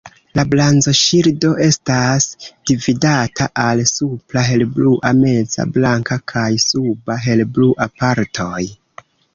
La 0.37 0.43
blazonŝildo 0.51 1.51
estas 1.65 2.25
dividata 2.71 3.49
al 3.67 3.83
supra 3.93 4.45
helblua, 4.49 5.15
meza 5.21 5.69
blanka 5.77 6.21
kaj 6.35 6.49
suba 6.69 7.21
helblua 7.29 7.93
partoj. 8.03 8.61